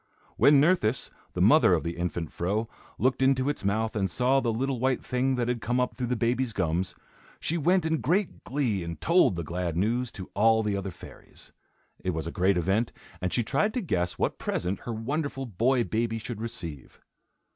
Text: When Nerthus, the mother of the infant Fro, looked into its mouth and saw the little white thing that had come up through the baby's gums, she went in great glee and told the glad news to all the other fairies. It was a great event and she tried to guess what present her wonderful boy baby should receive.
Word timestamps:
When 0.35 0.59
Nerthus, 0.59 1.11
the 1.33 1.43
mother 1.43 1.75
of 1.75 1.83
the 1.83 1.95
infant 1.95 2.31
Fro, 2.31 2.67
looked 2.97 3.21
into 3.21 3.49
its 3.49 3.63
mouth 3.63 3.95
and 3.95 4.09
saw 4.09 4.39
the 4.39 4.51
little 4.51 4.79
white 4.79 5.05
thing 5.05 5.35
that 5.35 5.47
had 5.47 5.61
come 5.61 5.79
up 5.79 5.95
through 5.95 6.07
the 6.07 6.15
baby's 6.15 6.53
gums, 6.53 6.95
she 7.39 7.55
went 7.55 7.85
in 7.85 8.01
great 8.01 8.43
glee 8.43 8.83
and 8.83 8.99
told 8.99 9.35
the 9.35 9.43
glad 9.43 9.77
news 9.77 10.11
to 10.13 10.31
all 10.33 10.63
the 10.63 10.75
other 10.75 10.89
fairies. 10.89 11.51
It 12.03 12.15
was 12.15 12.25
a 12.25 12.31
great 12.31 12.57
event 12.57 12.91
and 13.21 13.31
she 13.31 13.43
tried 13.43 13.75
to 13.75 13.81
guess 13.81 14.17
what 14.17 14.39
present 14.39 14.79
her 14.79 14.91
wonderful 14.91 15.45
boy 15.45 15.83
baby 15.83 16.17
should 16.17 16.41
receive. 16.41 16.99